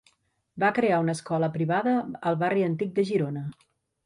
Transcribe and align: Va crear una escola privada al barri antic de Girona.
Va 0.63 0.71
crear 0.77 0.97
una 1.03 1.15
escola 1.17 1.49
privada 1.57 1.93
al 2.31 2.39
barri 2.45 2.65
antic 2.71 2.97
de 2.97 3.07
Girona. 3.13 3.47